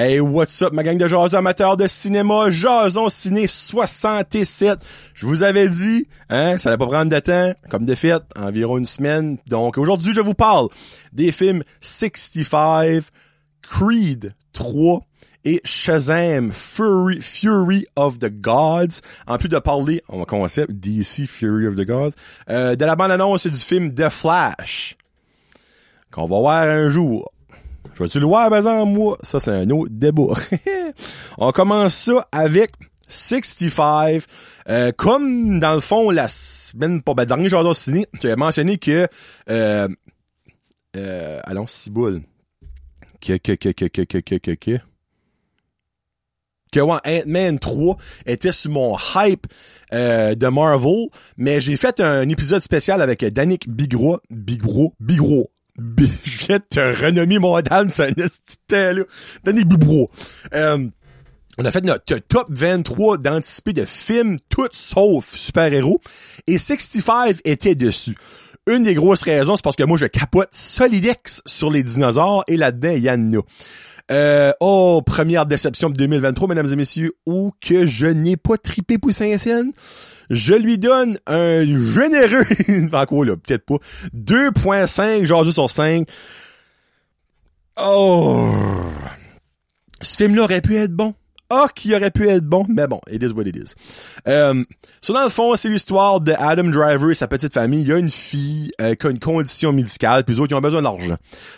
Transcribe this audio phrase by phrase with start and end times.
[0.00, 4.78] Hey, what's up, ma gang de jasons amateurs de cinéma, Jason Ciné 67.
[5.12, 8.78] Je vous avais dit, hein, ça va pas prendre de temps, comme de fait, environ
[8.78, 9.38] une semaine.
[9.48, 10.68] Donc, aujourd'hui, je vous parle
[11.12, 13.06] des films 65,
[13.60, 15.00] Creed 3
[15.44, 19.00] et Shazam Fury, Fury of the Gods.
[19.26, 22.14] En plus de parler, on va commencer DC Fury of the Gods,
[22.50, 24.96] euh, de la bande-annonce du film The Flash,
[26.12, 27.32] qu'on va voir un jour.
[27.98, 29.18] Je vais-tu le voir, par exemple, moi?
[29.22, 30.34] Ça, c'est un autre débat.
[31.38, 32.70] On commence ça avec
[33.08, 34.22] 65.
[34.68, 38.76] Euh, comme, dans le fond, la semaine, pas, ben, dernier jour ciné, tu as mentionné
[38.78, 39.08] que,
[39.50, 39.88] euh,
[40.96, 42.22] euh, allons, ciboule.
[43.20, 44.78] Que, que, que, que, que, que, que, que, que.
[46.70, 49.46] Que, ouais, Ant-Man 3 était sur mon hype,
[49.92, 57.38] euh, de Marvel, mais j'ai fait un épisode spécial avec Danick Bigro, Bigro, Bigro, je
[57.38, 58.12] mon dame, c'est
[58.72, 59.02] un là.
[59.44, 60.10] Danny Bibro.
[60.54, 60.88] Euh,
[61.60, 66.00] on a fait notre top 23 d'anticipés de films, tout sauf super-héros.
[66.46, 68.16] Et 65 était dessus.
[68.68, 72.56] Une des grosses raisons, c'est parce que moi, je capote solidex sur les dinosaures et
[72.56, 73.16] là-dedans, il a.
[74.10, 78.98] Euh, oh, première déception de 2023, mesdames et messieurs, ou que je n'ai pas tripé
[78.98, 79.72] pour Saint-Etienne.
[80.30, 82.44] Je lui donne un généreux,
[83.08, 83.76] quoi là, peut-être pas,
[84.14, 86.08] 2.5 aujourd'hui sur 5.
[87.80, 88.50] Oh!
[90.00, 91.14] Ce film-là aurait pu être bon.
[91.50, 93.74] Ah, oh, qui aurait pu être bon, mais bon, it is what it is.
[94.26, 94.62] Euh,
[95.00, 97.80] so dans le fond, c'est l'histoire de Adam Driver et sa petite famille.
[97.80, 100.56] Il y a une fille euh, qui a une condition médicale, puis les autres, ils
[100.56, 101.16] ont besoin d'argent.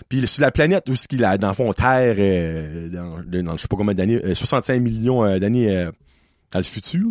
[0.09, 3.57] Puis sur la planète où ce qu'il a, dans le fond, Terre, euh, dans, dans,
[3.57, 5.89] je sais pas combien d'années, 65 euh, millions euh, d'années
[6.53, 7.09] dans le futur,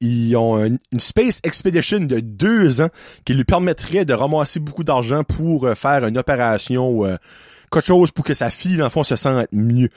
[0.00, 2.90] ils ont une, Space Expedition de deux ans
[3.24, 7.06] qui lui permettrait de ramasser beaucoup d'argent pour faire une opération
[7.72, 9.88] quelque chose pour que sa fille, dans le fond, se sente mieux.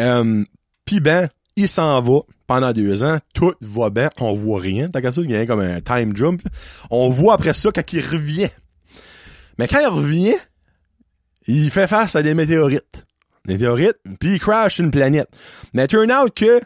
[0.00, 0.44] Euh,
[0.84, 4.88] Puis ben, il s'en va pendant deux ans, tout va bien, on voit rien.
[4.88, 6.42] T'as qu'à ça, il y a comme un time jump.
[6.90, 8.50] On voit après ça quand il revient.
[9.58, 10.36] Mais quand il revient,
[11.46, 13.04] il fait face à des météorites.
[13.46, 15.28] Des météorites, puis il crash une planète.
[15.74, 16.60] Mais turn out que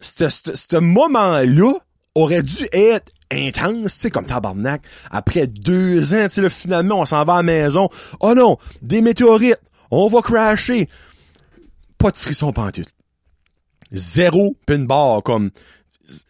[0.00, 1.72] ce moment-là
[2.14, 4.82] aurait dû être intense, tu sais, comme tabarnak.
[5.10, 7.88] Après deux ans, tu sais, finalement, on s'en va à la maison.
[8.20, 10.88] Oh non, des météorites, on va crasher.
[11.98, 12.88] Pas de frisson pantoute.
[13.92, 15.50] Zéro pin bar, comme,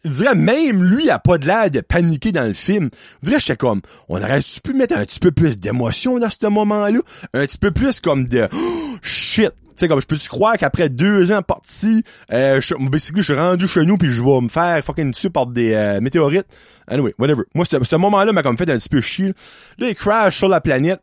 [0.05, 2.91] je dirais même lui a pas de l'air de paniquer dans le film.
[3.23, 7.01] Je dirais comme on aurait-tu pu mettre un petit peu plus d'émotion dans ce moment-là,
[7.33, 10.89] un petit peu plus comme de oh, shit, sais, comme je peux tu croire qu'après
[10.89, 12.03] deux ans parti,
[12.33, 15.47] euh, je, je suis rendu chez nous puis je vais me faire fucking dessus par
[15.47, 16.47] des euh, météorites.
[16.87, 17.43] Anyway, whatever.
[17.55, 19.33] Moi, ce moment-là m'a comme fait un petit peu chier.
[19.79, 21.01] Là, il crash sur la planète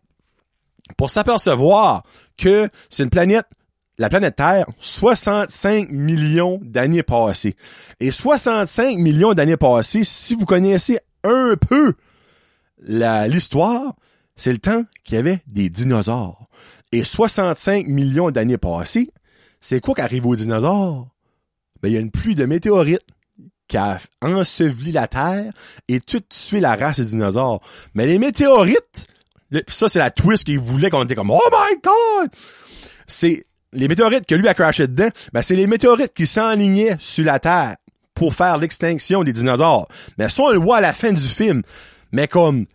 [0.97, 2.03] pour s'apercevoir
[2.37, 3.45] que c'est une planète
[3.97, 7.55] la planète Terre, 65 millions d'années passées.
[7.99, 11.93] Et 65 millions d'années passées, si vous connaissez un peu
[12.83, 13.93] l'histoire,
[14.35, 16.45] c'est le temps qu'il y avait des dinosaures.
[16.91, 19.11] Et 65 millions d'années passées,
[19.59, 21.07] c'est quoi qui arrive aux dinosaures?
[21.81, 23.05] Ben, il y a une pluie de météorites
[23.67, 25.53] qui a enseveli la Terre
[25.87, 27.61] et tout tué la race des dinosaures.
[27.95, 29.07] Mais les météorites,
[29.67, 32.29] ça c'est la twist qu'il voulait qu'on était comme, oh my god!
[33.07, 37.23] C'est, les météorites que lui a crashé dedans, ben c'est les météorites qui s'enlignaient sur
[37.23, 37.77] la Terre
[38.13, 39.87] pour faire l'extinction des dinosaures.
[40.17, 41.61] Mais ça, on le voit à la fin du film.
[42.11, 42.65] Mais comme,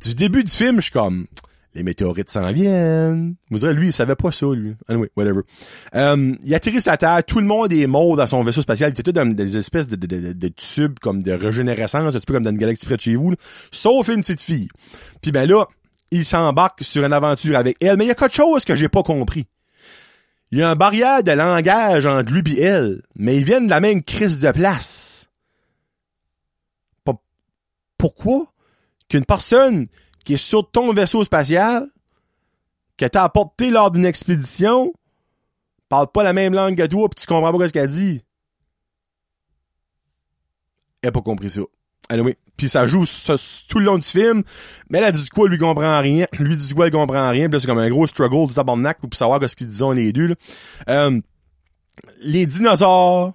[0.00, 1.26] du début du film, je suis comme,
[1.74, 3.34] les météorites s'en viennent.
[3.50, 4.74] Vous direz, lui, il savait pas ça, lui.
[4.88, 5.40] Anyway, whatever.
[5.94, 8.90] Euh, il atterrit sa Terre, tout le monde est mort dans son vaisseau spatial.
[8.90, 12.42] Il était tout dans des espèces de, tubes comme de régénérescence, un petit peu comme
[12.42, 13.32] dans une galaxie près de chez vous,
[13.70, 14.68] sauf une petite fille.
[15.22, 15.64] Puis ben là,
[16.10, 18.88] il s'embarque sur une aventure avec elle, mais il y a quelque chose que j'ai
[18.88, 19.46] pas compris.
[20.50, 23.70] Il y a un barrière de langage entre lui et elle, mais ils viennent de
[23.70, 25.30] la même crise de place.
[27.96, 28.52] Pourquoi
[29.08, 29.86] qu'une personne
[30.24, 31.86] qui est sur ton vaisseau spatial,
[32.96, 34.92] que t'as apporté lors d'une expédition,
[35.88, 38.22] parle pas la même langue que toi pis tu comprends pas ce qu'elle dit.
[41.02, 41.62] Elle a pas compris ça.
[42.08, 42.36] Anyway.
[42.56, 43.04] Puis ça joue
[43.68, 44.44] tout le long du film,
[44.88, 46.26] mais elle a dit quoi, lui comprend rien.
[46.38, 47.48] Lui dit quoi, il comprend rien.
[47.48, 50.28] Puis c'est comme un gros struggle du tabarnak pour savoir ce qu'ils disent les deux.
[50.28, 50.34] Là.
[50.88, 51.20] Euh,
[52.20, 53.34] les dinosaures...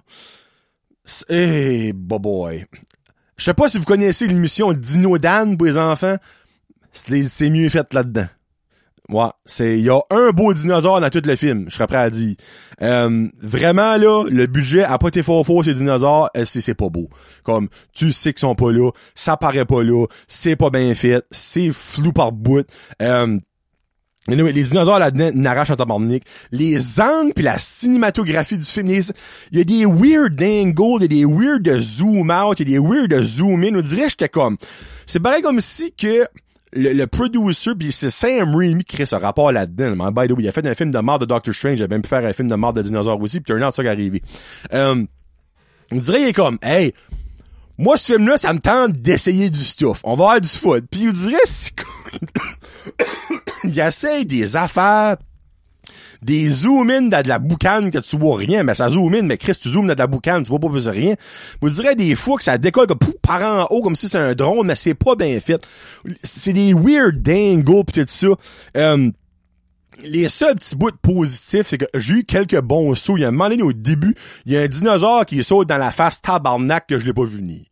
[1.28, 2.66] Eh, boy.
[3.36, 6.16] Je sais pas si vous connaissez l'émission Dino Dan pour les enfants
[6.92, 8.26] c'est mieux fait là-dedans.
[9.10, 11.96] Ouais, c'est il y a un beau dinosaure dans tout le film, je serais prêt
[11.96, 12.36] à dire.
[12.82, 16.74] Euh, vraiment là, le budget a pas été fort fort ces dinosaures, euh, c'est c'est
[16.74, 17.08] pas beau.
[17.42, 21.24] Comme tu sais qu'ils sont pas là, ça paraît pas là, c'est pas bien fait,
[21.30, 22.66] c'est flou par bout.
[23.00, 23.38] Euh,
[24.30, 26.22] Anyway, les dinosaures là-dedans n'arrachent en tabarnak.
[26.52, 31.04] Les angles puis la cinématographie du film, il y a des weird angles, il y
[31.04, 33.74] a des weird zoom out, il y a des weird zoom in.
[33.74, 34.58] On dirait j'étais comme...
[35.06, 36.26] C'est pareil comme si que
[36.72, 40.10] le, le producer, puis c'est Sam Raimi qui crée ce rapport là-dedans.
[40.10, 41.88] By the way, il a fait un film de mort de Doctor Strange, il a
[41.88, 43.88] même pu faire un film de mort de dinosaures aussi, puis turn out, ça qui
[43.88, 44.22] est arrivé.
[44.72, 45.04] Euh,
[45.90, 46.92] on dirait il est comme, hey,
[47.78, 50.00] moi, ce film-là, ça me tente d'essayer du stuff.
[50.02, 50.84] On va avoir du foot.
[50.90, 51.72] Puis il dirait, c'est
[53.64, 55.16] il essaye des affaires,
[56.22, 59.38] des zoom-in dans de la boucane que tu vois rien, mais ça zoom in, mais
[59.38, 61.14] Chris, tu zoomes dans de la boucane, tu vois pas plus rien.
[61.60, 64.34] Vous dirais des fois que ça décolle comme par en haut, comme si c'est un
[64.34, 65.62] drone, mais c'est pas bien fait.
[66.22, 68.28] C'est des weird dangles pis tout ça.
[68.76, 69.10] Euh,
[70.02, 73.16] les seuls petits bouts positifs, c'est que j'ai eu quelques bons sauts.
[73.16, 74.14] Il y a un moment donné au début,
[74.46, 77.24] il y a un dinosaure qui saute dans la face tabarnak que je l'ai pas
[77.24, 77.62] vu venir.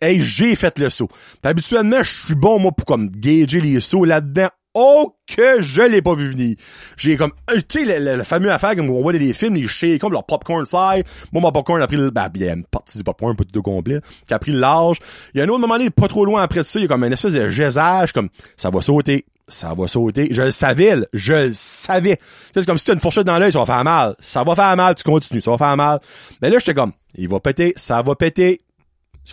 [0.00, 1.08] Hey, j'ai fait le saut.
[1.42, 4.48] Habituellement, je suis bon, moi, pour comme gager les sauts là-dedans.
[4.74, 6.56] Oh que je l'ai pas vu venir.
[6.96, 10.00] J'ai comme euh, tu sais le, fameux affaire comme on voit les films les shakes
[10.00, 11.04] comme leur popcorn fly.
[11.32, 14.34] Moi mon popcorn a pris le ben, bien partie du popcorn pas tout complet qui
[14.34, 14.98] a pris le large.
[15.32, 16.88] Il y a un autre moment donné pas trop loin après ça, il y a
[16.88, 20.28] comme une espèce de gésage comme ça va sauter, ça va sauter.
[20.30, 22.18] Je le savais, je le savais.
[22.52, 24.16] C'est comme si t'as une fourchette dans l'œil, ça va faire mal.
[24.18, 26.00] Ça va faire mal, tu continues, ça va faire mal.
[26.42, 28.62] Mais là, j'étais comme, il va péter, ça va péter.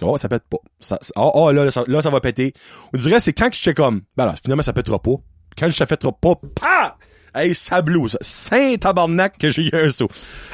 [0.01, 0.57] Oh, ça pète pas.
[0.79, 2.53] Ça, oh, oh, là, là, ça, là, va péter.
[2.93, 5.15] On dirait, c'est quand que j'étais comme, ben là, finalement, ça pètera pas.
[5.57, 6.97] Quand je trop pas, pa!
[7.33, 8.17] Hey, ça blouse.
[8.19, 10.09] Saint tabarnak que j'ai eu un saut.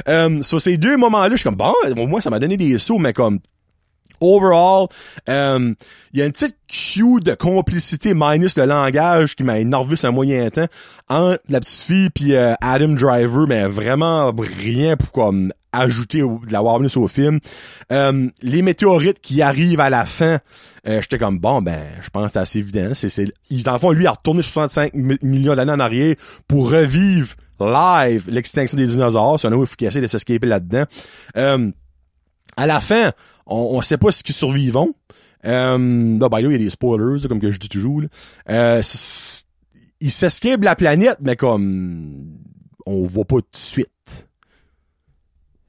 [0.07, 2.77] Euh, sur ces deux moments-là, je suis comme, bon, au moins, ça m'a donné des
[2.77, 3.39] sauts, mais comme,
[4.21, 4.87] overall,
[5.29, 5.73] euh,
[6.13, 10.11] il y a une petite cue de complicité minus le langage qui m'a énervé un
[10.11, 10.67] moyen temps
[11.09, 16.51] entre la petite fille puis euh, Adam Driver, mais vraiment rien pour comme ajouter de
[16.51, 17.39] la warmness au film.
[17.91, 20.39] Euh, les météorites qui arrivent à la fin,
[20.87, 22.91] euh, j'étais comme bon ben je pense que c'est assez évident.
[22.93, 23.25] C'est, c'est,
[23.63, 24.93] dans le fond, lui a retourné 65
[25.23, 26.15] millions d'années en arrière
[26.47, 29.39] pour revivre live l'extinction des dinosaures.
[29.39, 30.83] C'est un autre essaie de s'escaper là-dedans.
[31.37, 31.71] Euh,
[32.55, 33.11] à la fin,
[33.45, 34.93] on, on sait pas ce qui survivons.
[35.45, 38.01] Euh, bah, ben, il y a des spoilers, comme que je dis toujours.
[38.49, 38.81] Euh,
[39.99, 42.37] il s'escape la planète, mais comme
[42.85, 44.26] on voit pas tout de suite.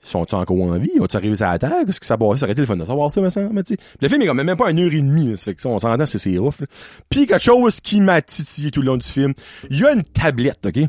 [0.09, 0.91] Sont-ils encore en vie?
[1.01, 1.85] Ont-ils arrivé à la Terre?
[1.85, 2.39] Qu'est-ce que ça passe?
[2.39, 3.63] Ça aurait été le fun de savoir ça, mais ça, mais
[4.01, 6.07] Le film est quand même, pas une heure et demie, fait que ça, on s'entend,
[6.07, 6.63] c'est, c'est ouf.
[7.11, 9.35] Puis quelque chose qui m'a titillé tout le long du film.
[9.69, 10.89] Il y a une tablette, OK?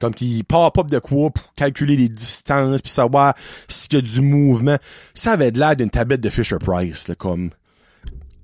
[0.00, 3.34] comme qui pop up de quoi pour calculer les distances puis savoir
[3.66, 4.76] s'il y a du mouvement.
[5.14, 7.50] Ça avait de l'air d'une tablette de Fisher Price, là, comme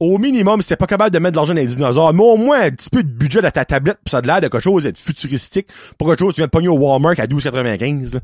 [0.00, 2.62] au minimum, c'était pas capable de mettre de l'argent dans les dinosaures, mais au moins
[2.62, 4.82] un petit peu de budget dans ta tablette, pis ça a l'air de quelque chose
[4.82, 8.18] d'être futuristique, pour quelque chose tu viens de pogner au Walmart à 12,95.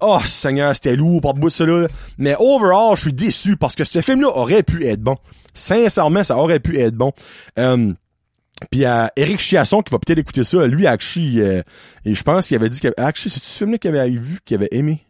[0.00, 1.86] Oh, Seigneur, c'était lourd par bout de cela.
[2.18, 5.16] Mais overall, je suis déçu parce que ce film-là aurait pu être bon.
[5.54, 7.12] Sincèrement, ça aurait pu être bon.
[7.58, 7.92] Euh,
[8.70, 11.62] puis à Eric Chiasson qui va peut-être écouter ça, lui Akshi, euh,
[12.04, 14.56] et je pense qu'il avait dit que Akshi, c'est ce film-là qu'il avait vu, qu'il
[14.56, 15.02] avait aimé?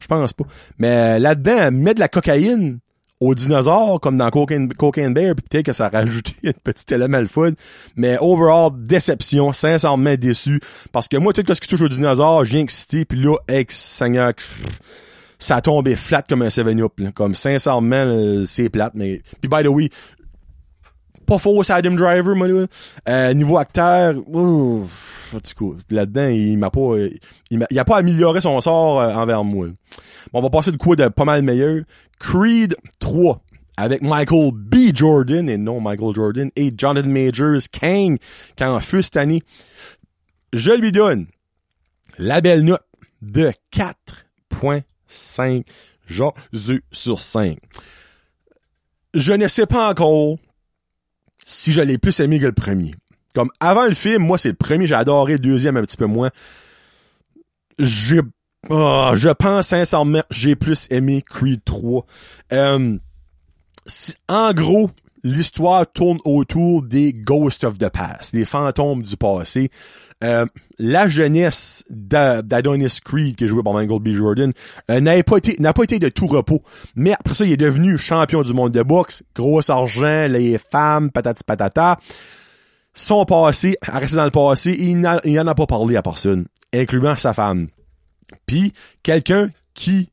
[0.00, 0.44] Je pense pas.
[0.78, 2.78] Mais là-dedans, met de la cocaïne
[3.22, 4.68] aux dinosaures, comme dans Cocaine,
[5.14, 7.52] Bear, puis peut-être que ça a rajouté un petit élément le fun.
[7.96, 10.60] Mais overall, déception, sincèrement déçu.
[10.90, 13.76] Parce que moi, tout ce qui touche aux dinosaures, je viens excité, puis là, ex
[13.76, 14.32] Seigneur,
[15.38, 16.92] ça a tombé flat comme un 7-up.
[17.14, 18.92] Comme sincèrement, c'est plate.
[18.94, 19.22] Mais.
[19.40, 19.88] Puis by the way,
[21.32, 22.46] pas faux, c'est Adam Driver, moi.
[23.08, 25.34] Euh, niveau acteur, ouf,
[25.90, 26.98] là-dedans, il m'a pas,
[27.50, 29.68] il, il a pas amélioré son sort euh, envers moi.
[30.32, 31.84] Bon, on va passer de quoi de pas mal meilleur.
[32.18, 33.40] Creed 3
[33.78, 34.94] avec Michael B.
[34.94, 38.18] Jordan et non Michael Jordan et Jonathan Majors, Kang,
[38.56, 39.42] qui en feu cette année.
[40.52, 41.26] Je lui donne
[42.18, 42.84] la belle note
[43.22, 45.64] de 4.5
[46.06, 47.56] Jésus sur 5.
[49.14, 50.36] Je ne sais pas encore
[51.44, 52.92] si je l'ai plus aimé que le premier.
[53.34, 56.06] Comme avant le film, moi c'est le premier, j'ai adoré le deuxième un petit peu
[56.06, 56.30] moins.
[57.78, 58.20] J'ai
[58.68, 62.04] oh, je pense sincèrement j'ai plus aimé Creed 3.
[62.52, 62.98] Euh,
[64.28, 64.90] en gros,
[65.24, 69.70] l'histoire tourne autour des Ghosts of the Past, des fantômes du passé.
[70.24, 70.46] Euh,
[70.78, 74.08] la jeunesse d'Adonis Creed, qui est joué par Michael B.
[74.10, 74.52] Jordan,
[74.90, 76.62] euh, n'a pas été pas été de tout repos.
[76.94, 81.10] Mais après ça, il est devenu champion du monde de boxe, gros argent, les femmes,
[81.10, 81.98] patati patata.
[82.94, 87.16] Son passé, à rester dans le passé, il n'en a pas parlé à personne, incluant
[87.16, 87.66] sa femme.
[88.46, 90.10] Puis, quelqu'un qui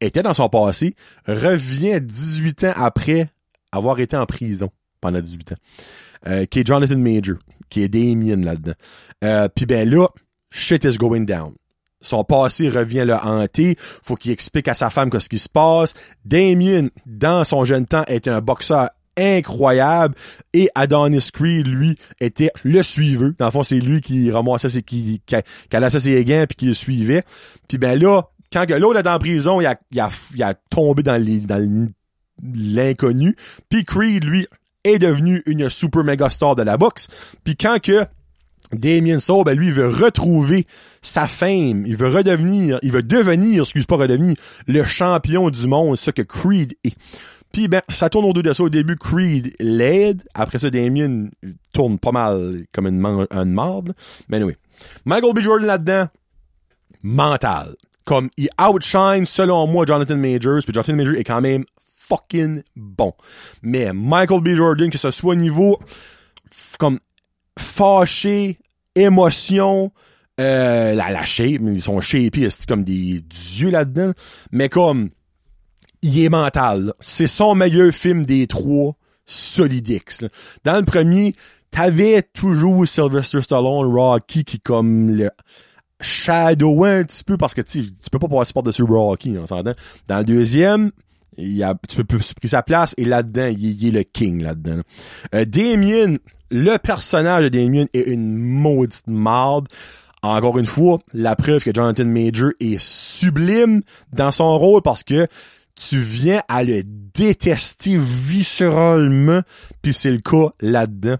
[0.00, 0.94] était dans son passé
[1.26, 3.28] revient 18 ans après
[3.76, 5.56] avoir été en prison pendant 18 ans.
[6.26, 7.36] Euh, qui est Jonathan Major,
[7.68, 8.72] qui est Damien là-dedans.
[9.22, 10.06] Euh, Puis ben là,
[10.50, 11.52] shit is going down.
[12.00, 13.76] Son passé revient le hanter.
[13.78, 15.94] Faut qu'il explique à sa femme ce qui se passe.
[16.24, 20.14] Damien, dans son jeune temps, était un boxeur incroyable.
[20.52, 23.32] Et Adonis Creed, lui, était le suiveur.
[23.38, 25.36] Dans le fond, c'est lui qui ramassait ses, qui, qui,
[25.70, 27.22] qui allait ses gains puis qui le suivait.
[27.68, 31.02] Puis ben là, quand l'autre est en prison, il a, il a, il a tombé
[31.02, 31.88] dans les, dans
[32.42, 33.36] l'inconnu.
[33.68, 34.46] Puis Creed, lui,
[34.84, 37.08] est devenu une super méga star de la boxe.
[37.42, 38.04] Puis quand que
[38.72, 40.66] Damien Soul, ben lui, il veut retrouver
[41.02, 41.86] sa fame.
[41.86, 44.36] Il veut redevenir, il veut devenir, excuse pas redevenir,
[44.66, 46.96] le champion du monde, ce que Creed est.
[47.52, 48.64] Puis ben, ça tourne autour de ça.
[48.64, 50.22] Au début, Creed l'aide.
[50.34, 51.28] Après ça, Damien
[51.72, 53.94] tourne pas mal comme une, marde.
[54.28, 54.54] Mais oui.
[55.04, 55.40] Michael B.
[55.40, 56.06] Jordan là-dedans,
[57.04, 57.76] mental.
[58.04, 60.62] Comme il outshine, selon moi, Jonathan Majors.
[60.64, 61.64] Puis Jonathan Majors est quand même
[62.08, 63.12] fucking bon.
[63.62, 64.48] Mais Michael B.
[64.54, 65.78] Jordan, que ce soit au niveau
[66.78, 66.98] comme
[67.58, 68.58] fâché,
[68.94, 69.92] émotion,
[70.40, 74.12] euh, la, la shape, ils sont shapés, c'est comme des dieux là-dedans?
[74.52, 75.10] Mais comme
[76.04, 76.92] il est mental.
[77.00, 78.94] C'est son meilleur film des trois
[79.24, 80.24] solidix.
[80.62, 81.34] Dans le premier,
[81.70, 85.30] t'avais toujours Sylvester Stallone, Rocky, qui comme le
[86.00, 87.82] shadow un petit peu parce que tu
[88.12, 89.72] peux pas passer par-dessus Rocky, on s'entend.
[90.06, 90.90] Dans le deuxième,
[91.36, 94.80] il a, tu peux plus pris sa place et là-dedans, il, est le king là-dedans.
[95.34, 96.16] Euh, Damien,
[96.50, 99.68] le personnage de Damien est une maudite marde.
[100.22, 105.26] Encore une fois, la preuve que Jonathan Major est sublime dans son rôle parce que
[105.74, 109.42] tu viens à le détester viscéralement,
[109.82, 111.16] puis c'est le cas là-dedans.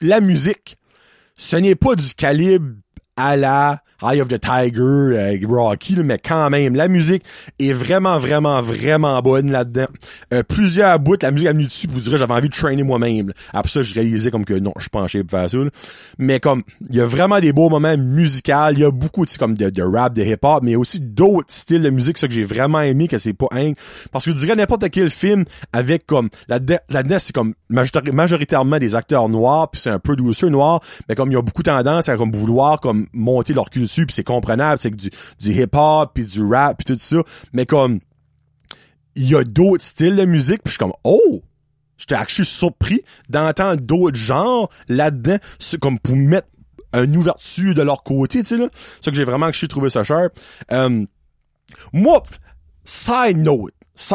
[0.00, 0.76] La musique,
[1.36, 2.74] ce n'est pas du calibre
[3.16, 7.24] à la Eye of the Tiger, euh, Rocky, mais quand même, la musique
[7.58, 9.86] est vraiment, vraiment, vraiment bonne là-dedans.
[10.34, 13.32] Euh, plusieurs bouts, la musique est venue dessus, vous direz, j'avais envie de trainer moi-même.
[13.54, 15.58] Après ça, je réalisais comme que non, je suis shape pour faire ça.
[16.18, 19.54] Mais comme, il y a vraiment des beaux moments musicaux, il y a beaucoup comme
[19.54, 23.08] de, rap, de hip-hop, mais aussi d'autres styles de musique, ça que j'ai vraiment aimé,
[23.08, 23.72] que c'est pas un.
[24.12, 29.28] Parce que je dirais n'importe quel film avec comme, là-dedans, c'est comme majoritairement des acteurs
[29.28, 32.16] noirs, puis c'est un peu douceur noir, mais comme il y a beaucoup tendance à
[32.16, 36.26] comme vouloir comme monter leur culture dessus, puis c'est comprenable, c'est que du, hip-hop, puis
[36.26, 38.00] du rap, puis tout ça, mais comme
[39.14, 41.42] il y a d'autres styles de musique, puis je suis comme oh,
[41.96, 45.38] j'étais suis surpris d'entendre d'autres genres là-dedans,
[45.80, 46.48] comme pour mettre
[46.94, 48.68] une ouverture de leur côté, tu sais là.
[48.72, 50.28] C'est ça que j'ai vraiment que j'ai trouvé ça cher.
[50.72, 51.04] Euh,
[51.92, 52.22] moi,
[52.84, 53.74] side note,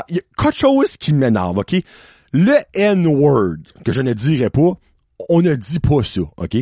[0.10, 1.76] il y a quelque chose qui m'énerve, ok?
[2.34, 4.74] Le N-word, que je ne dirais pas,
[5.30, 6.58] on ne dit pas ça, OK?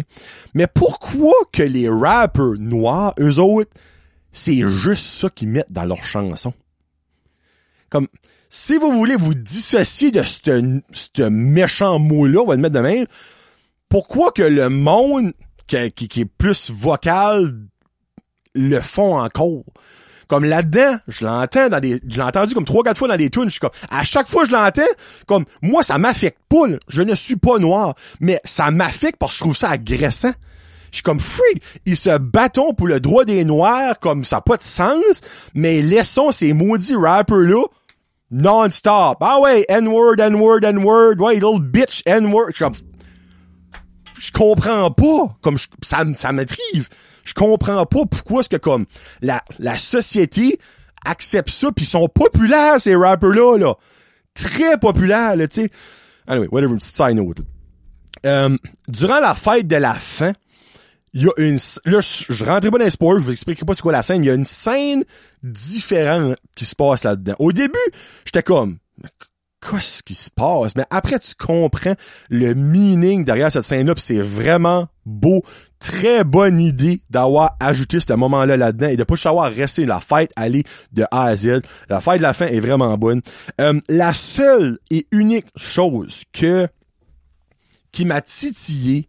[0.53, 3.71] Mais pourquoi que les rappers noirs, eux autres,
[4.31, 6.53] c'est juste ça qu'ils mettent dans leurs chansons?
[7.89, 8.07] Comme,
[8.49, 13.05] si vous voulez vous dissocier de ce méchant mot-là, on va le mettre de même,
[13.89, 15.31] pourquoi que le monde
[15.67, 17.55] qui est plus vocal
[18.55, 19.63] le font encore?
[20.29, 23.31] Comme là-dedans, je l'entends dans des, je l'ai entendu comme trois, quatre fois dans des
[23.31, 23.45] tunes.
[23.45, 24.81] Je suis comme, à chaque fois je l'entends,
[25.25, 27.95] comme, moi, ça m'affecte pas, Je ne suis pas noir.
[28.19, 30.31] Mais ça m'affecte parce que je trouve ça agressant.
[30.91, 31.59] Je suis comme free.
[31.87, 35.21] Ils se battent pour le droit des noirs, comme ça n'a pas de sens,
[35.55, 37.63] mais laissons ces maudits rappers-là
[38.29, 39.17] non-stop.
[39.21, 42.51] Ah ouais, N-word, N-word, N-word, ouais, little bitch, N-word.
[42.53, 42.73] Je comme,
[44.19, 45.37] je comprends pas.
[45.41, 46.87] Comme, ça, ça m'attrive
[47.29, 48.85] je comprends pas pourquoi est-ce que comme
[49.21, 50.59] la, la société
[51.05, 53.57] accepte ça puis ils sont populaires ces rappers là.
[53.57, 53.75] Là
[54.33, 55.71] très populaires là tu sais.
[56.27, 57.37] Anyway whatever petite side note
[58.25, 58.55] euh,
[58.87, 60.33] durant la fête de la fin
[61.13, 63.73] il y a une là je rentrerai pas dans les spoilers je vous expliquerai pas
[63.73, 64.23] c'est quoi la scène.
[64.23, 65.03] Il y a une scène
[65.41, 67.35] différente qui se passe là-dedans.
[67.39, 67.77] Au début
[68.25, 68.77] j'étais comme
[69.61, 70.75] qu'est-ce qui se passe?
[70.75, 71.95] Mais après, tu comprends
[72.29, 75.41] le meaning derrière cette scène-là, c'est vraiment beau.
[75.79, 80.01] Très bonne idée d'avoir ajouté ce moment-là là-dedans et de pas juste avoir resté la
[80.01, 81.61] fête aller de A à Z.
[81.89, 83.21] La fête de la fin est vraiment bonne.
[83.61, 86.67] Euh, la seule et unique chose que
[87.93, 89.07] qui m'a titillé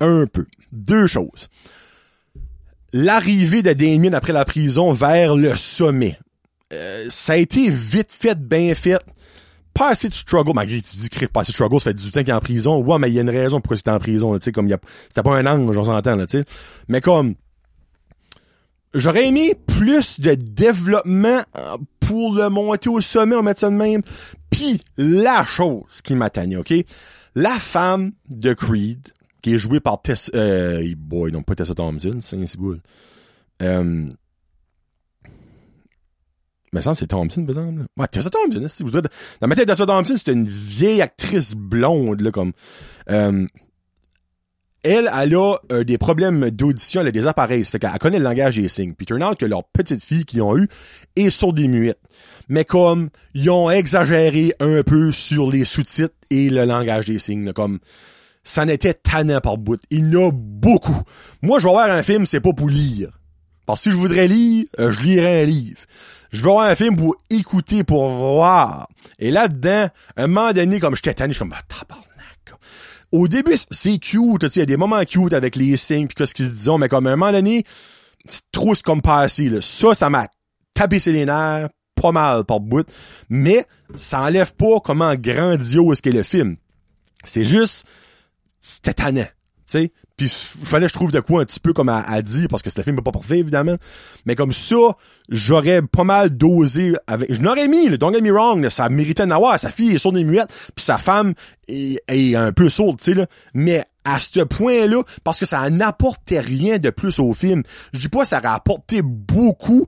[0.00, 0.46] un peu.
[0.72, 1.48] Deux choses.
[2.92, 6.18] L'arrivée de Damien après la prison vers le sommet.
[6.72, 9.00] Euh, ça a été vite fait, bien fait
[9.74, 12.16] pas assez de struggle, malgré tu dis que pas assez de struggle, ça fait 18
[12.16, 12.82] ans qu'il est en prison.
[12.82, 14.76] Ouais, mais il y a une raison pourquoi c'était en prison, tu sais, comme il
[15.08, 16.44] c'était pas un ange, on s'entend, là, tu sais.
[16.88, 17.34] Mais comme,
[18.94, 23.74] j'aurais aimé plus de développement euh, pour le monter au sommet, on met ça de
[23.74, 24.02] même.
[24.50, 26.74] Puis, la chose qui m'a tanné, ok?
[27.34, 29.08] La femme de Creed,
[29.42, 32.36] qui est jouée par Tessa, euh, boy, non, pas Tessa Thompson, c'est
[33.62, 34.06] euh,
[36.72, 37.86] mais ça, c'est Thompson, par exemple.
[37.96, 39.06] Ouais, Tessa Thompson, si vous êtes...
[39.40, 42.52] Dans ma tête, Tessa Thompson, c'était une vieille actrice blonde, là, comme...
[43.10, 43.46] Euh,
[44.82, 48.18] elle, elle a euh, des problèmes d'audition, elle a des appareils, ça fait qu'elle connaît
[48.18, 48.94] le langage des signes.
[48.94, 50.68] Puis turn out que leur petite fille qu'ils ont eu
[51.16, 52.00] est sur des muettes.
[52.48, 57.44] Mais comme ils ont exagéré un peu sur les sous-titres et le langage des signes,
[57.44, 57.78] là, comme
[58.42, 59.80] ça n'était tannant par bout.
[59.90, 61.02] Il y en a beaucoup.
[61.42, 63.20] Moi, je vais voir un film, c'est pas pour lire.
[63.66, 65.80] Parce que si je voudrais lire, euh, je lirais un livre.
[66.30, 68.88] Je veux voir un film pour écouter, pour voir.
[69.18, 72.60] Et là-dedans, un moment donné, comme j'étais tanné, je suis comme, ah, tabarnak.
[73.12, 76.34] Au début, c'est cute, il y a des moments cute avec les signes pis qu'est-ce
[76.34, 77.64] qu'ils se disent, mais comme un moment donné,
[78.24, 79.60] c'est trop ce comme passé, là.
[79.60, 80.28] Ça, ça m'a
[80.74, 81.68] tapé ses nerfs,
[82.00, 82.88] pas mal par bout.
[83.28, 86.56] Mais, ça enlève pas comment grandiose qu'est le film.
[87.24, 87.86] C'est juste,
[88.60, 89.26] c'était tannant.
[89.70, 90.28] Sais, puis
[90.64, 92.82] fallait que je trouve de quoi un petit peu comme à, dire parce que le
[92.82, 93.76] film pas parfait évidemment.
[94.26, 94.96] Mais comme ça,
[95.28, 99.24] j'aurais pas mal dosé avec je n'aurais mis, là, don't get me wrong, ça méritait
[99.24, 101.34] d'en avoir, sa fille est sourde et muette, puis sa femme
[101.68, 105.70] est, est un peu sourde, tu sais là, mais à ce point-là parce que ça
[105.70, 107.62] n'apportait rien de plus au film.
[107.92, 109.86] Je dis pas ça apporté beaucoup.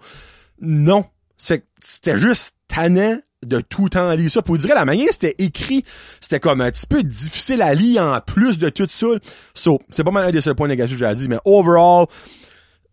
[0.60, 1.04] Non,
[1.36, 4.42] c'était juste tannant de tout temps lire ça.
[4.42, 5.84] Pour dire la manière c'était écrit,
[6.20, 9.06] c'était comme un petit peu difficile à lire en plus de tout ça.
[9.54, 12.06] So, c'est pas mal un des seuls points négatifs que j'ai dit, mais overall,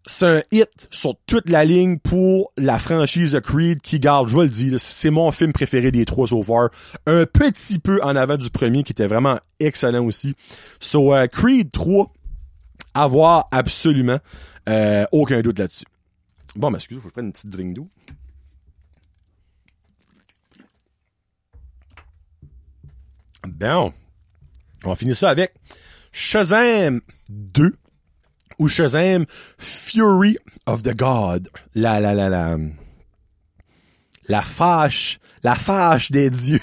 [0.06, 4.36] c'est un hit sur toute la ligne pour la franchise de Creed qui garde, je
[4.36, 6.70] vais le dire, c'est mon film préféré des trois so far.
[7.06, 10.36] Un petit peu en avant du premier qui était vraiment excellent aussi.
[10.80, 12.12] So, uh, Creed 3,
[12.94, 14.18] avoir absolument
[14.68, 15.86] euh, aucun doute là-dessus.
[16.56, 17.88] Bon, mais excusez, faut que je prenne une petite drink d'eau.
[23.48, 23.94] Bon.
[24.86, 25.54] On va finir ça avec
[26.12, 27.76] Shazam 2
[28.60, 29.26] ou Shazam
[29.58, 31.48] Fury of the God.
[31.76, 32.58] La, la, la, la.
[34.28, 35.20] La fâche.
[35.44, 36.62] La fâche des dieux.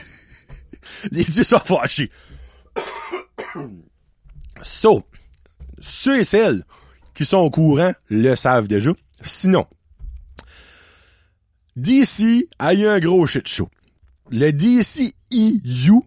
[1.10, 2.10] Les dieux sont fâchés.
[4.62, 5.04] so,
[5.80, 6.62] ceux et celles
[7.14, 8.90] qui sont au courant le savent déjà.
[9.22, 9.66] Sinon,
[11.76, 13.68] DC a eu un gros shit show.
[14.30, 16.00] Le DC EU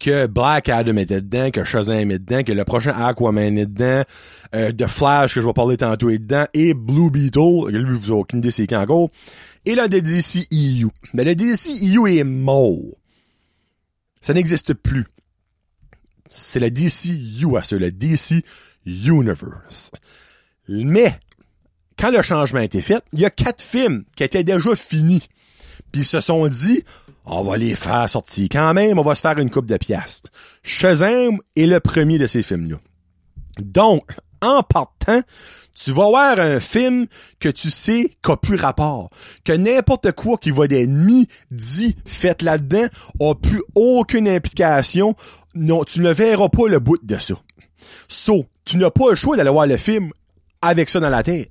[0.00, 4.02] que Black Adam était dedans, que Shazam est dedans, que le prochain Aquaman est dedans,
[4.54, 8.10] euh, The Flash, que je vais parler tantôt, est dedans, et Blue Beetle, lui, vous
[8.10, 9.10] avez aucune idée c'est quand encore,
[9.66, 10.88] et le EU.
[11.12, 12.78] Mais le DC EU est mort.
[14.20, 15.06] Ça n'existe plus.
[16.28, 18.42] C'est le DCU à ce, le DC
[18.86, 19.90] Universe.
[20.68, 21.18] Mais,
[21.98, 25.28] quand le changement a été fait, il y a quatre films qui étaient déjà finis.
[25.92, 26.84] Puis ils se sont dit,
[27.26, 30.22] on va les faire sortir quand même, on va se faire une coupe de pièces.
[30.62, 32.76] Shazam est le premier de ces films-là.
[33.58, 34.02] Donc,
[34.42, 35.22] en partant,
[35.74, 37.06] tu vas voir un film
[37.38, 39.10] que tu sais qu'a plus rapport.
[39.44, 42.86] Que n'importe quoi qui va d'ennemis dit fait là-dedans
[43.20, 45.14] a plus aucune implication.
[45.54, 47.34] Non, tu ne verras pas le bout de ça.
[48.08, 50.10] So, tu n'as pas le choix d'aller voir le film
[50.62, 51.50] avec ça dans la tête.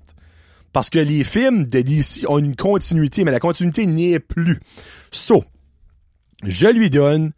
[0.74, 4.60] Parce que les films de DC ont une continuité, mais la continuité n'y est plus.
[5.12, 5.44] So,
[6.44, 7.32] je lui donne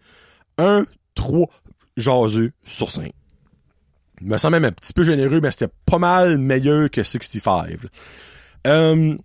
[0.57, 0.85] un
[1.15, 1.47] 3
[1.97, 3.11] jaseux sur 5.
[4.21, 7.77] Il me semble même un petit peu généreux, mais c'était pas mal meilleur que 65.
[8.67, 9.15] Euh,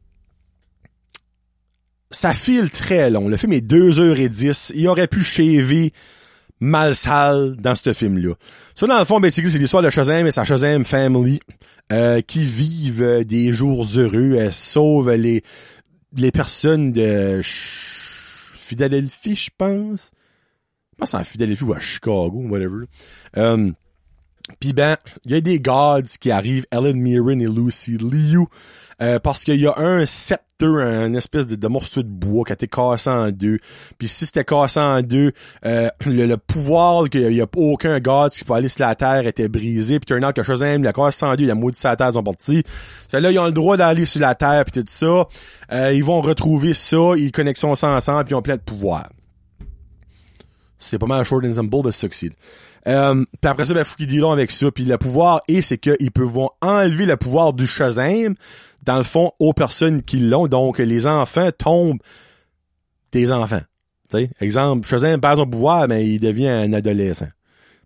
[2.10, 3.28] ça file très long.
[3.28, 4.72] Le film est 2h10.
[4.74, 5.92] Il aurait pu shaver
[6.60, 8.34] mal sale dans ce film-là.
[8.74, 11.40] Ça, dans le fond, c'est l'histoire de Shazam et sa Shazam Family
[11.92, 14.36] euh, qui vivent des jours heureux.
[14.38, 15.42] Elle sauve les,
[16.16, 17.40] les personnes de
[18.66, 20.10] Philadelphie, je pense.
[20.92, 22.86] Je pense en Philadelphie ou à Chicago, whatever.
[23.36, 23.74] Um,
[24.60, 28.44] Puis ben, il y a des gods qui arrivent, Ellen Mirren et Lucy Liu,
[29.02, 32.54] euh, parce qu'il y a un sceptre, un espèce de, morceau de bois qui a
[32.54, 33.58] été cassé en deux.
[33.98, 35.32] Puis si c'était cassé en deux,
[35.66, 39.48] euh, le, pouvoir qu'il y, a aucun god qui peut aller sur la terre était
[39.48, 39.98] brisé.
[39.98, 42.14] Puis turn out que Shazam l'a cassé en deux, il a maudit sa terre, ils
[42.14, 42.62] sont partis.
[43.12, 45.28] Là, ils ont le droit d'aller sur la terre puis tout ça.
[45.72, 49.08] Euh, ils vont retrouver ça, ils connectent ça ensemble puis ils ont plein de pouvoir.
[50.78, 52.32] C'est pas mal short and simple de succeed.
[52.86, 54.70] Euh, puis après ça, ben, faut qu'ils dealent avec ça.
[54.70, 58.34] Puis le pouvoir est, c'est qu'ils peuvent enlever le pouvoir du Shazam,
[58.84, 60.46] dans le fond, aux personnes qui l'ont.
[60.46, 61.98] Donc, les enfants tombent
[63.12, 63.62] des enfants.
[64.10, 67.28] sais, exemple, Shazam perd son pouvoir, mais il devient un adolescent.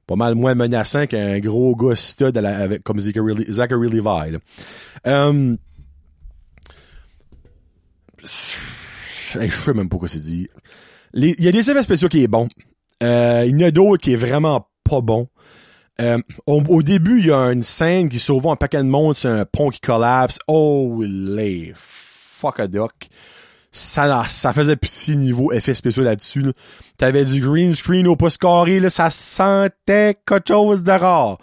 [0.06, 4.38] Pas mal moins menaçant qu'un gros gars stud avec, comme Zachary, Zachary Levi.
[5.06, 5.56] Euh,
[8.22, 10.48] je sais même pas quoi c'est dit.
[11.14, 12.48] Il y a des effets spéciaux qui est bon.
[13.02, 15.28] Euh, il y en a d'autres qui est vraiment pas bon.
[16.00, 19.28] Euh, au, début, il y a une scène qui sauve un paquet de monde, c'est
[19.28, 20.38] un pont qui collapse.
[20.46, 23.08] Oh, les fuck a duck.
[23.70, 26.40] ça, ça faisait petit niveau effet spécial là-dessus.
[26.40, 26.52] Là.
[26.96, 31.36] T'avais du green screen au pouce carré, là, ça sentait quelque chose de rare.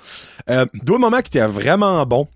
[0.50, 2.28] Euh, D'autres moments qui étaient vraiment bons.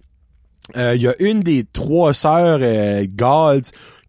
[0.75, 3.05] Il y a une des trois sœurs euh,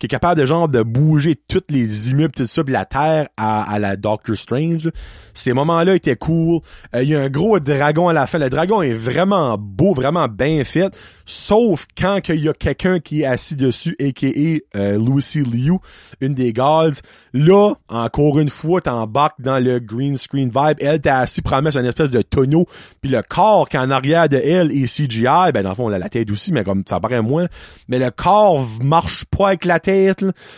[0.03, 3.29] qui est capable de genre de bouger toutes les immeubles, tout ça, puis la terre
[3.37, 4.91] à, à la Doctor Strange.
[5.33, 6.59] Ces moments-là étaient cool.
[6.93, 8.41] Il y a un gros dragon à la fin.
[8.41, 10.93] Le dragon est vraiment beau, vraiment bien fait.
[11.25, 14.77] Sauf quand il y a quelqu'un qui est assis dessus, a.k.a.
[14.77, 15.79] Euh, Lucy Liu,
[16.21, 17.01] une des gods.
[17.33, 20.79] Là, encore une fois, t'embarques dans le green screen vibe.
[20.81, 22.67] Elle t'est assis sur une espèce de tonneau.
[23.01, 25.53] Puis le corps qui en arrière de elle est CGI.
[25.55, 27.47] Ben dans le fond, on a la tête aussi, mais comme ça paraît moins.
[27.87, 29.92] Mais le corps marche pas avec la tête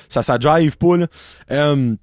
[0.08, 0.96] ça, ça jive pas,
[1.50, 1.94] euh,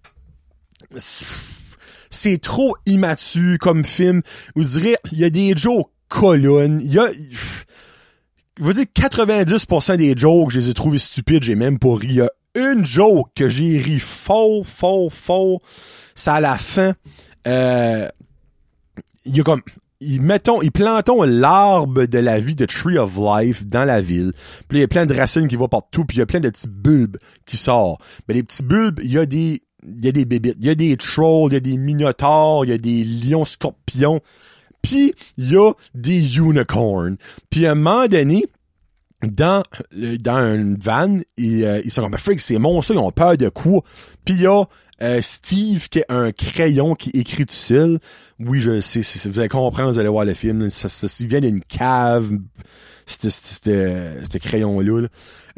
[2.10, 4.22] c'est trop immature comme film.
[4.56, 6.82] Vous direz, il y a des jokes colonnes.
[6.84, 11.56] Il y a, je veux dire, 90% des jokes, je les ai trouvés stupides, j'ai
[11.56, 12.08] même pas ri.
[12.10, 15.62] Il y a une joke que j'ai ri fort, fort, fort.
[16.16, 16.94] C'est à la fin.
[17.48, 18.08] Euh,
[19.26, 19.62] il y a comme,
[20.02, 24.34] ils mettons, ils plantons l'arbre de la vie de Tree of Life dans la ville.
[24.68, 26.40] Puis il y a plein de racines qui vont partout, puis il y a plein
[26.40, 28.02] de petits bulbes qui sortent.
[28.28, 30.70] Mais les petits bulbes, il y a des il y a des bébites, il y
[30.70, 34.20] a des trolls, il y a des minotaures, il y a des lions scorpions.
[34.82, 37.18] Puis il y a des unicorns.
[37.50, 38.46] Puis à un moment donné,
[39.24, 39.64] dans
[40.20, 43.50] dans une van, ils, euh, ils sont comme freak, ces monstres, ils ont peur de
[43.50, 43.82] quoi?
[44.26, 44.64] Puis il y a
[45.02, 48.00] euh, Steve qui est un crayon qui écrit tout seul.
[48.46, 50.70] Oui, je sais, vous allez comprendre, vous allez voir le film.
[50.70, 52.32] Ça, ça, il vient d'une cave
[53.08, 55.08] ce crayon-là.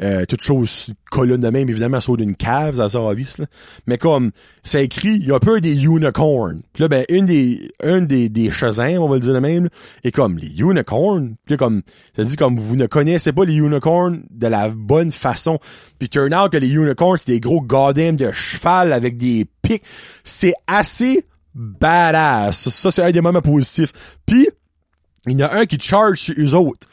[0.02, 3.46] Euh, toute chose colonne de même, évidemment, sur d'une cave, ça sort à vis, là.
[3.86, 4.32] Mais comme,
[4.64, 6.62] ça écrit, il y a un peu des unicorns.
[6.72, 8.50] Puis là, ben, une des, un des, des
[8.98, 9.68] on va le dire de même,
[10.02, 11.36] et comme, les unicorns.
[11.46, 11.82] Puis comme,
[12.16, 15.58] ça dit comme, vous ne connaissez pas les unicorns de la bonne façon.
[15.98, 19.84] Puis turn out que les unicorns, c'est des gros goddamn de cheval avec des pics.
[20.24, 22.68] C'est assez badass.
[22.68, 23.92] Ça, c'est un des moments positifs.
[24.26, 24.48] Puis,
[25.26, 26.86] il y en a un qui charge sur eux autres.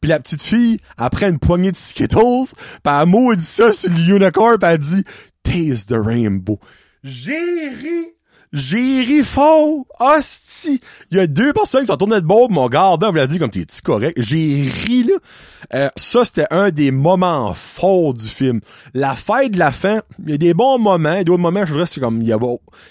[0.00, 2.52] Puis la petite fille, après une poignée de Skittles,
[2.82, 5.04] pis elle maudit ça sur le unicorn, pis elle dit
[5.42, 6.58] «Taste the rainbow».
[7.04, 8.15] J'ai ri
[8.56, 9.84] j'ai ri fort.
[9.98, 10.80] Hostie.
[11.10, 13.38] Il y a deux personnes qui sont tournées de bord, mon gardien me l'a dit
[13.38, 14.20] comme t'es-tu correct?
[14.20, 15.14] J'ai ri, là.
[15.74, 18.60] Euh, ça, c'était un des moments forts du film.
[18.94, 21.86] La fête de la fin, il y a des bons moments, d'autres moments, je dirais,
[21.86, 22.46] c'était comme, il y avait,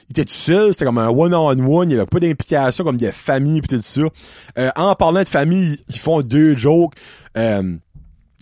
[0.10, 3.12] il était tout seul, c'était comme un one-on-one, il y avait pas d'implication comme des
[3.12, 4.01] familles pis tout ça.
[4.58, 6.93] Euh, en parlant de famille, ils font deux jokes.
[7.38, 7.75] Euh,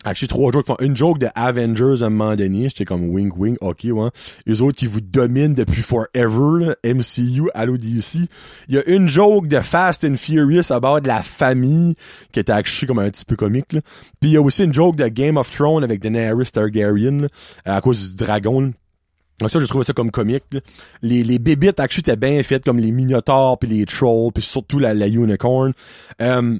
[0.03, 2.63] Actually, trois jokes font une joke de Avengers à un moment donné.
[2.69, 4.09] J'étais comme wink wink, ok, ouais.
[4.45, 8.27] Les autres qui vous dominent depuis forever, là, MCU, Allo DC.
[8.67, 11.95] Il y a une joke de Fast and Furious à bord de la famille
[12.31, 13.81] qui était actually comme un petit peu comique, là.
[14.19, 17.27] Puis il y a aussi une joke de Game of Thrones avec Daenerys Targaryen,
[17.65, 18.73] à cause du dragon.
[19.39, 20.43] Donc ça, je trouvais ça comme comique.
[21.01, 24.79] Les, les bébites, actually, étaient bien faites comme les minotaures, puis les trolls, puis surtout
[24.79, 25.73] la, la unicorn.
[26.21, 26.59] Euh,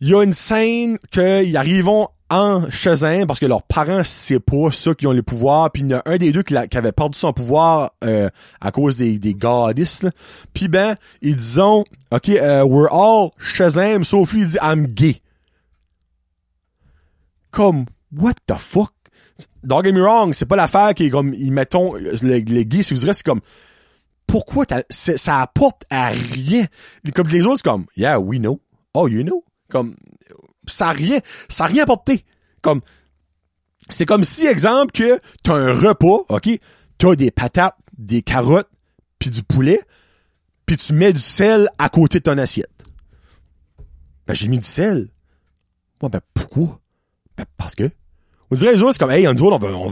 [0.00, 1.88] il y a une scène qu'ils arrivent
[2.32, 5.90] en Shazam parce que leurs parents c'est pas ça qui ont les pouvoirs puis il
[5.90, 9.18] y en a un des deux qui, avait perdu son pouvoir euh, à cause des,
[9.18, 9.36] des
[10.54, 15.20] puis ben ils disent ok uh, we're all Shazam sauf lui il dit I'm gay.
[17.50, 17.84] Comme
[18.16, 18.92] what the fuck?
[19.62, 22.82] Don't get me wrong c'est pas l'affaire qui est comme ils mettons les, les gays
[22.82, 23.40] si vous direz c'est comme
[24.26, 26.64] pourquoi ça apporte à rien?
[27.14, 28.58] Comme les autres comme yeah we know.
[28.94, 29.44] Oh you know.
[29.68, 29.94] Comme
[30.66, 32.24] ça a rien, ça rien apporté.
[32.60, 32.80] Comme,
[33.88, 36.48] c'est comme si, exemple, que t'as un repas, ok?
[36.98, 38.70] T'as des patates, des carottes,
[39.18, 39.80] puis du poulet,
[40.66, 42.70] puis tu mets du sel à côté de ton assiette.
[44.26, 45.08] Ben, j'ai mis du sel.
[46.00, 46.80] Ouais, ben, pourquoi?
[47.36, 47.90] Ben, parce que.
[48.50, 49.88] On dirait c'est comme, hey, on veut, on veut, on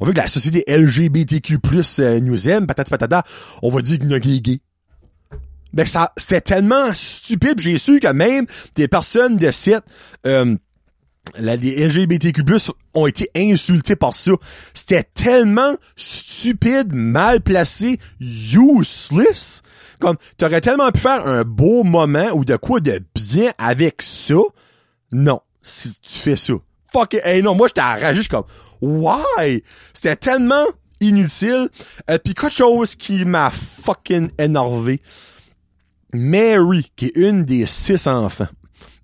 [0.00, 1.58] on veut que la société LGBTQ+,
[1.98, 3.24] euh, nous aime, patata patata,
[3.62, 4.60] on va dire a gay gay
[5.72, 9.82] ben ça c'était tellement stupide j'ai su que même des personnes de site
[10.26, 10.56] euh,
[11.38, 12.42] les LGBTQ+,
[12.94, 14.32] ont été insultés par ça.
[14.74, 19.62] C'était tellement stupide, mal placé, useless.
[20.00, 24.34] Comme, t'aurais tellement pu faire un beau moment ou de quoi de bien avec ça.
[25.12, 26.54] Non, si tu fais ça.
[26.92, 27.20] Fuck it.
[27.24, 28.44] Hey, non, moi, j'étais enragé, je comme,
[28.80, 29.62] why?
[29.94, 30.66] C'était tellement
[31.00, 31.68] inutile.
[32.10, 35.00] Euh, Puis quelque chose qui m'a fucking énervé.
[36.12, 38.48] Mary, qui est une des six enfants.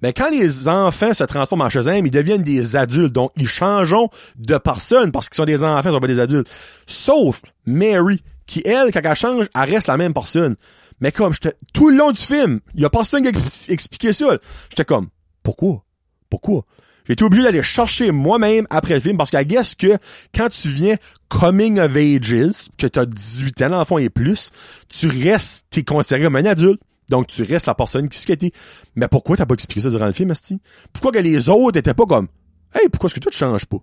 [0.03, 3.12] Mais quand les enfants se transforment en Shazam, ils deviennent des adultes.
[3.12, 3.94] Donc, ils changent
[4.37, 6.49] de personne parce qu'ils sont des enfants, ils sont pas des adultes.
[6.87, 10.57] Sauf Mary, qui, elle, quand elle change, elle reste la même personne.
[11.01, 14.12] Mais comme, j'étais, tout le long du film, il y a personne qui a expliqué
[14.12, 14.37] ça.
[14.71, 15.09] J'étais comme,
[15.42, 15.85] pourquoi?
[16.31, 16.64] Pourquoi?
[17.07, 19.97] J'ai été obligé d'aller chercher moi-même après le film parce qu'à guess que
[20.35, 20.97] quand tu viens
[21.29, 24.51] coming of ages, que t'as 18 ans, dans le fond, et plus,
[24.88, 26.81] tu restes, t'es considéré comme un adulte.
[27.09, 28.53] Donc, tu restes la personne qui s'était.
[28.97, 30.61] Mais pourquoi t'as pas expliqué ça durant le film, Asti?
[30.92, 32.29] Pourquoi que les autres étaient pas comme,
[32.75, 33.79] hey, pourquoi est-ce que toi tu changes pas?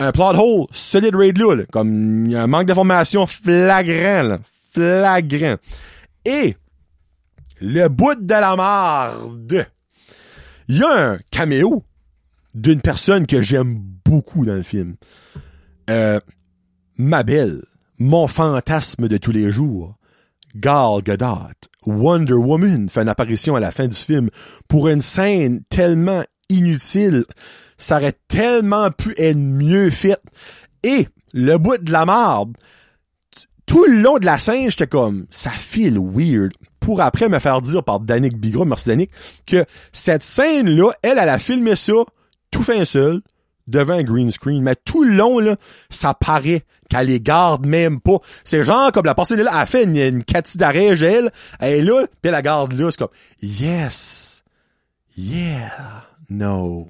[0.00, 4.38] Un plot hole, solid raid là, comme, un manque d'information flagrant, là,
[4.72, 5.56] flagrant.
[6.24, 6.56] Et,
[7.60, 9.66] le bout de la marde.
[10.68, 11.84] Il y a un caméo
[12.54, 14.96] d'une personne que j'aime beaucoup dans le film.
[15.90, 16.18] Euh,
[16.96, 17.62] ma belle,
[17.98, 19.96] mon fantasme de tous les jours,
[20.56, 21.54] Gal Gadot,
[21.86, 24.28] Wonder Woman fait une apparition à la fin du film
[24.68, 27.24] pour une scène tellement inutile.
[27.78, 30.18] Ça aurait tellement pu être mieux fait.
[30.82, 32.56] Et le bout de la marde,
[33.66, 36.52] tout le long de la scène, j'étais comme, ça feel weird.
[36.80, 39.10] Pour après me faire dire par Danick Bigra, merci Danick,
[39.46, 41.92] que cette scène-là, elle, elle a filmé ça
[42.50, 43.22] tout fin seul,
[43.68, 44.62] devant un green screen.
[44.62, 45.56] Mais tout le long, là,
[45.90, 48.18] ça paraît qu'elle les garde même pas.
[48.44, 51.74] C'est genre comme la personne là, elle a fait une, une Cathy d'arrêt, elle, elle
[51.74, 52.90] est là, puis elle la garde là.
[52.90, 53.08] C'est comme,
[53.42, 54.42] yes,
[55.16, 56.88] yeah, no.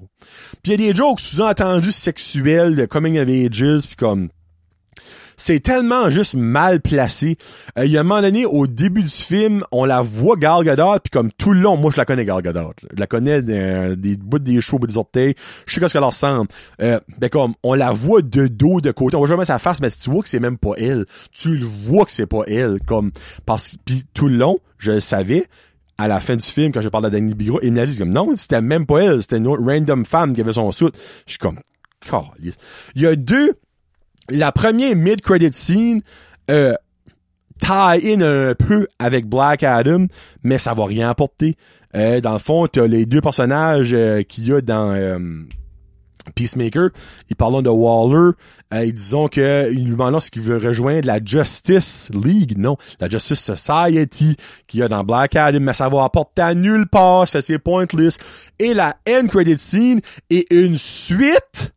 [0.61, 4.29] Puis il y a des jokes sous-entendus sexuels de coming of ages, puis comme,
[5.37, 7.37] c'est tellement juste mal placé.
[7.77, 10.63] Euh, il y a un moment donné, au début du film, on la voit Gal
[10.63, 12.73] Gadot, puis comme tout le long, moi je la connais Gal Gadot.
[12.91, 15.35] Je la connais des, des bouts des cheveux, des orteils.
[15.65, 16.47] Je sais qu'est-ce qu'elle ressemble.
[16.81, 19.15] Euh, ben comme, on la voit de dos, de côté.
[19.15, 21.05] On voit jamais sa face, mais tu vois que c'est même pas elle.
[21.31, 22.79] Tu le vois que c'est pas elle.
[22.87, 23.11] Comme,
[23.45, 25.47] parce puis tout le long, je le savais
[25.97, 27.97] à la fin du film, quand je parle à Danny Bigra, il me l'a dit
[27.97, 30.97] comme non, c'était même pas elle, c'était une autre random femme qui avait son soute.
[31.27, 31.59] Je suis comme,
[32.39, 33.53] il y a deux
[34.29, 36.01] la première mid-credit scene
[36.49, 36.73] euh,
[37.59, 40.05] tie in un peu avec Black Adam,
[40.43, 41.55] mais ça va rien apporter.
[41.95, 45.19] Euh, dans le fond, t'as les deux personnages euh, qu'il y a dans euh,
[46.35, 46.89] Peacemaker.
[47.29, 48.31] Ils parlent de Waller.
[48.73, 53.07] Ils disent que il lui demande ce qu'il veut rejoindre la Justice League, non, la
[53.07, 54.35] Justice Society
[54.67, 57.53] qu'il y a dans Black Adam, mais ça va apporter à nulle part, ça fait
[57.53, 58.17] c'est pointless.
[58.57, 61.73] Et la end credit scene est une suite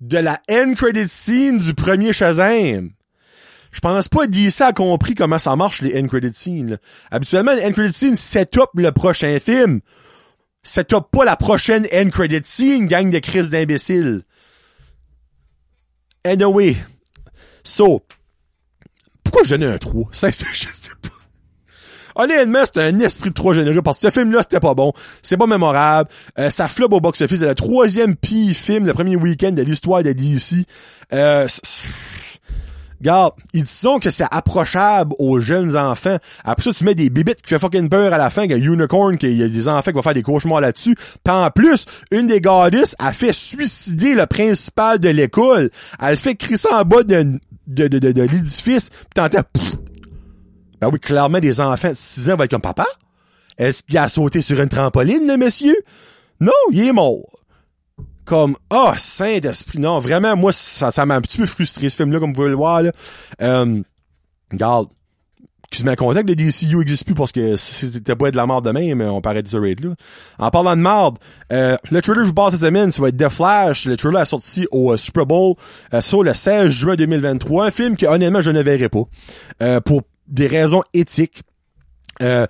[0.00, 2.90] de la end credit scene du premier Shazam.
[3.72, 6.78] Je pense pas DC a compris comment ça marche les end credit scenes.
[7.10, 9.80] Habituellement, les end credit scene set up le prochain film.
[10.62, 14.22] Set up pas la prochaine end credit scene, gang de crise d'imbéciles.
[16.24, 16.76] Anyway.
[17.62, 18.02] So.
[19.22, 20.08] Pourquoi je donnais un 3?
[20.12, 20.34] Ça, je
[20.72, 21.15] sais pas.
[22.16, 24.92] Honnêtement, c'était un esprit de trop généreux parce que ce film-là, c'était pas bon.
[25.22, 26.08] C'est pas mémorable.
[26.38, 27.40] Euh, ça floppe au box-office.
[27.40, 30.66] C'est le troisième pire film, le premier week-end de l'histoire de DC.
[31.12, 31.46] Euh,
[33.00, 36.16] Regarde, ils disent que c'est approchable aux jeunes enfants.
[36.44, 38.62] Après ça, tu mets des bibites qui fait fucking peur à la fin, qu'il y
[38.62, 40.94] a Unicorn, qu'il y a des enfants qui vont faire des cauchemars là-dessus.
[40.94, 45.70] Puis en plus, une des goddesses a fait suicider le principal de l'école.
[46.00, 48.88] Elle fait crisser en bas de, de, de, de, l'édifice.
[48.90, 49.42] Puis t'entends...
[50.86, 52.86] Ben oui, clairement, des enfants de 6 ans vont être comme papa.
[53.58, 55.74] Est-ce qu'il a sauté sur une trampoline, le monsieur?
[56.38, 57.24] Non, il est mort.
[58.24, 59.80] Comme, oh, Saint-Esprit.
[59.80, 62.50] Non, vraiment, moi, ça, ça m'a un petit peu frustré, ce film-là, comme vous pouvez
[62.50, 62.92] le voir, là.
[63.42, 63.82] Euh,
[64.52, 64.90] regarde,
[65.72, 68.46] qui se met en contact, le DCU existe plus parce que c'était pas de la
[68.46, 69.90] merde demain, mais on paraît de ce rate là.
[70.38, 71.18] En parlant de merde,
[71.52, 73.86] euh, le trailer que je parle cette semaine, ça va être The Flash.
[73.86, 75.56] Le trailer est sorti au euh, Super Bowl
[75.92, 77.66] euh, sur le 16 juin 2023.
[77.66, 79.02] Un film que honnêtement je ne verrai pas.
[79.62, 81.42] Euh, pour des raisons éthiques.
[82.22, 82.46] Euh,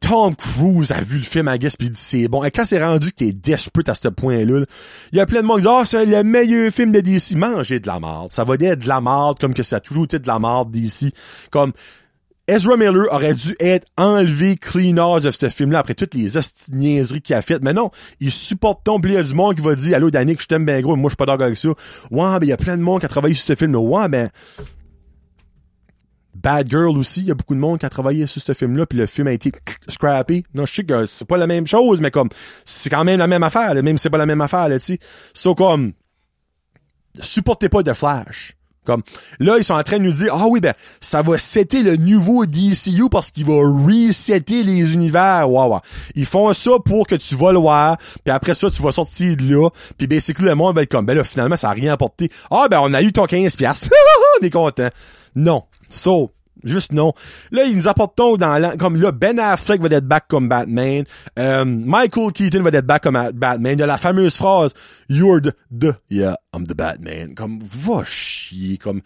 [0.00, 2.42] Tom Cruise a vu le film à guess pis il dit c'est bon.
[2.42, 4.64] Et quand c'est rendu que t'es desperate à ce point-là,
[5.12, 7.36] il y a plein de monde qui disent Ah, c'est le meilleur film de DC.
[7.36, 8.32] Mangez de la merde.
[8.32, 10.72] Ça va être de la merde comme que ça a toujours été de la merde
[10.72, 11.14] DC.
[11.50, 11.72] Comme
[12.48, 16.28] Ezra Miller aurait dû être enlevé clean de ce film-là après toutes les
[16.72, 17.62] niaiseries qu'il a faites.
[17.62, 20.42] Mais non, il supporte ton il y a du monde qui va dire Allô Danick,
[20.42, 21.68] je t'aime bien gros, moi je suis pas d'accord avec ça.
[21.68, 21.76] Ouais,
[22.10, 23.78] ben il y a plein de monde qui a travaillé sur ce film-là.
[23.78, 24.28] Ouais, ben
[26.42, 28.86] Bad Girl aussi, il y a beaucoup de monde qui a travaillé sur ce film-là,
[28.86, 29.52] puis le film a été
[29.88, 30.44] scrappy.
[30.54, 32.28] Non, je sais que c'est pas la même chose, mais comme
[32.64, 34.84] c'est quand même la même affaire, même si c'est pas la même affaire, là, tu
[34.84, 34.98] sais.
[35.34, 35.92] So comme
[37.20, 38.56] supportez pas de Flash.
[38.84, 39.02] Comme
[39.38, 41.94] là, ils sont en train de nous dire Ah oui, ben, ça va setter le
[41.96, 45.48] nouveau DCU parce qu'il va resetter les univers.
[45.48, 45.80] Wow, wow.
[46.16, 49.36] Ils font ça pour que tu vas le voir, puis après ça, tu vas sortir
[49.36, 51.92] de là, puis basically le monde va être comme ben là, finalement, ça a rien
[51.92, 52.28] apporté.
[52.50, 53.88] Ah ben on a eu ton 15$.
[54.40, 54.88] on est content.
[55.36, 55.62] Non.
[55.92, 56.32] So,
[56.64, 57.12] Juste non.
[57.50, 61.04] Là, ils nous apportent dans comme là, Ben Affleck va être back comme Batman.
[61.38, 63.72] Euh, Michael Keaton va être back comme Batman.
[63.72, 64.72] Il y a la fameuse phrase
[65.08, 67.34] You're the, yeah, I'm the Batman.
[67.34, 68.76] Comme va chier.
[68.76, 69.00] Comme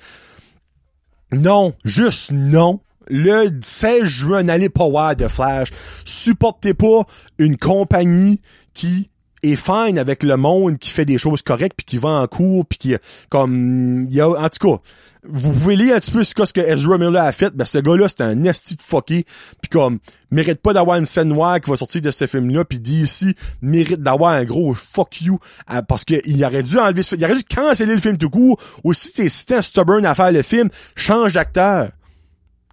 [1.33, 2.81] non, juste non.
[3.09, 5.70] Le 16 juin, n'allez pas voir de Flash.
[6.05, 7.07] Supportez pas
[7.38, 8.42] une compagnie
[8.75, 9.09] qui
[9.42, 12.66] est fine avec le monde qui fait des choses correctes puis qui va en cours
[12.66, 12.96] puis qui
[13.29, 14.81] comme en tout cas
[15.28, 18.08] vous pouvez lire un petit peu ce que, Ezra Miller a fait ben ce gars-là
[18.08, 19.24] c'est un esti de fucké
[19.60, 19.98] puis comme
[20.30, 24.02] mérite pas d'avoir une scène noire qui va sortir de ce film-là puis d'ici mérite
[24.02, 25.38] d'avoir un gros fuck you
[25.72, 28.30] euh, parce que il aurait dû enlever ce, il aurait dû canceller le film tout
[28.30, 31.90] court ou si t'es si un stubborn à faire le film change d'acteur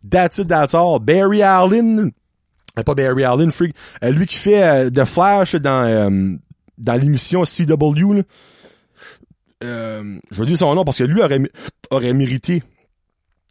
[0.03, 0.99] That's it, that's all.
[0.99, 2.11] Barry Allen,
[2.77, 6.35] euh, pas Barry Allen, freak, euh, lui qui fait euh, The Flash dans euh,
[6.77, 8.13] dans l'émission CW.
[8.13, 8.23] Là.
[9.63, 11.39] Euh, je vais dire son nom parce que lui aurait,
[11.93, 12.63] aurait mérité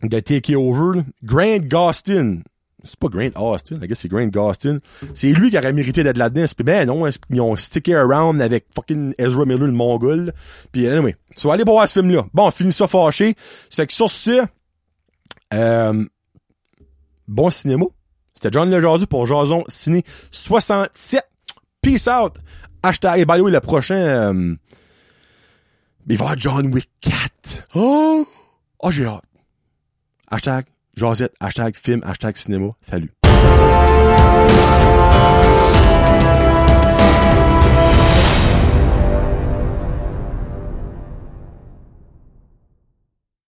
[0.02, 1.00] de take over.
[1.22, 2.40] Grant Gustin.
[2.84, 4.78] C'est pas Grant Austin, I guess c'est Grant Gustin.
[5.14, 6.46] C'est lui qui aurait mérité d'être là-dedans.
[6.64, 10.32] Ben non, ils ont stické around avec fucking Ezra Miller, le mongol.
[10.72, 12.26] Puis anyway, tu vas aller voir ce film-là.
[12.34, 13.36] Bon, on finit ça fâché.
[13.70, 14.44] Ça fait que sur ce,
[15.54, 16.04] euh,
[17.28, 17.84] bon cinéma.
[18.34, 20.02] C'était John Lejardu pour Jason Ciné
[20.32, 21.22] 67.
[21.80, 22.34] Peace out.
[22.82, 24.54] Hashtag, et by le prochain, euh,
[26.08, 27.68] il va y John Wick 4.
[27.74, 28.26] Oh!
[28.80, 29.22] Oh, j'ai hâte.
[30.30, 30.64] Hashtag,
[30.96, 32.70] Josette, hashtag film, hashtag cinéma.
[32.80, 33.12] Salut.